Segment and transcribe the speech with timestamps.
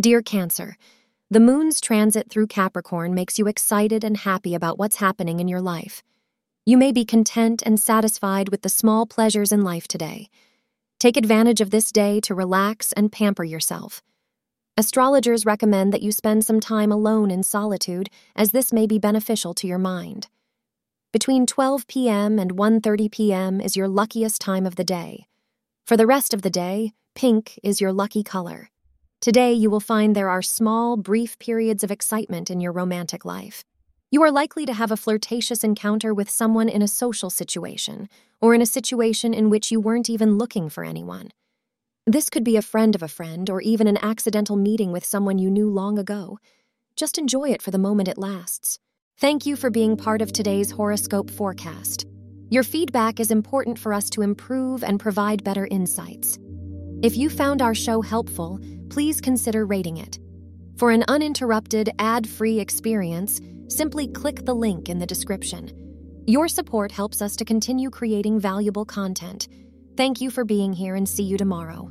[0.00, 0.76] Dear Cancer,
[1.30, 5.60] the moon's transit through Capricorn makes you excited and happy about what's happening in your
[5.60, 6.02] life.
[6.66, 10.30] You may be content and satisfied with the small pleasures in life today.
[10.98, 14.02] Take advantage of this day to relax and pamper yourself.
[14.76, 19.54] Astrologers recommend that you spend some time alone in solitude as this may be beneficial
[19.54, 20.26] to your mind.
[21.12, 22.40] Between 12 p.m.
[22.40, 23.60] and 1:30 p.m.
[23.60, 25.28] is your luckiest time of the day.
[25.86, 28.70] For the rest of the day, pink is your lucky color.
[29.20, 33.64] Today you will find there are small, brief periods of excitement in your romantic life.
[34.10, 38.08] You are likely to have a flirtatious encounter with someone in a social situation
[38.40, 41.30] or in a situation in which you weren't even looking for anyone.
[42.06, 45.38] This could be a friend of a friend or even an accidental meeting with someone
[45.38, 46.38] you knew long ago.
[46.96, 48.78] Just enjoy it for the moment it lasts.
[49.18, 52.06] Thank you for being part of today's horoscope forecast.
[52.50, 56.38] Your feedback is important for us to improve and provide better insights.
[57.02, 58.60] If you found our show helpful,
[58.94, 60.20] please consider rating it.
[60.76, 66.22] For an uninterrupted, ad free experience, simply click the link in the description.
[66.28, 69.48] Your support helps us to continue creating valuable content.
[69.96, 71.90] Thank you for being here and see you tomorrow.